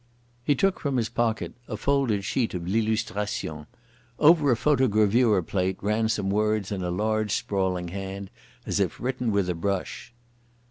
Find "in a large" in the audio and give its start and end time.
6.71-7.29